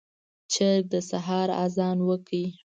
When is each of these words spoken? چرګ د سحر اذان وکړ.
چرګ 0.53 0.83
د 0.93 0.95
سحر 1.09 1.47
اذان 1.65 1.97
وکړ. 2.07 2.43